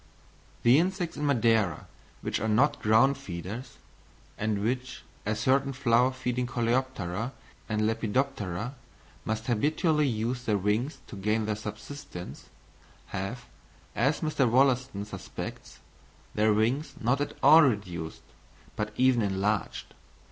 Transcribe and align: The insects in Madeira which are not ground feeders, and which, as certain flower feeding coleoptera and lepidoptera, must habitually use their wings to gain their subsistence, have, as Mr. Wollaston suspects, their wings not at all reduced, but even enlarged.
The 0.63 0.79
insects 0.79 1.15
in 1.15 1.27
Madeira 1.27 1.85
which 2.21 2.39
are 2.39 2.47
not 2.47 2.81
ground 2.81 3.19
feeders, 3.19 3.77
and 4.35 4.63
which, 4.63 5.03
as 5.27 5.39
certain 5.39 5.73
flower 5.73 6.11
feeding 6.11 6.47
coleoptera 6.47 7.33
and 7.69 7.85
lepidoptera, 7.85 8.73
must 9.25 9.45
habitually 9.45 10.07
use 10.07 10.41
their 10.45 10.57
wings 10.57 10.97
to 11.05 11.15
gain 11.15 11.45
their 11.45 11.55
subsistence, 11.55 12.49
have, 13.09 13.45
as 13.95 14.21
Mr. 14.21 14.49
Wollaston 14.49 15.05
suspects, 15.05 15.77
their 16.33 16.51
wings 16.51 16.95
not 16.99 17.21
at 17.21 17.37
all 17.43 17.61
reduced, 17.61 18.23
but 18.75 18.93
even 18.97 19.21
enlarged. 19.21 19.93